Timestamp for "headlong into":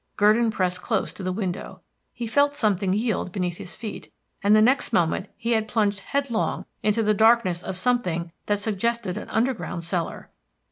5.99-7.03